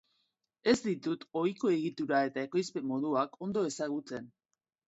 Ez 0.71 0.73
ditut 0.85 1.25
ohiko 1.41 1.71
egitura 1.75 2.23
eta 2.31 2.47
ekoizpen 2.47 2.91
moduak 2.93 3.39
ondo 3.49 3.67
ezagutzen. 3.73 4.31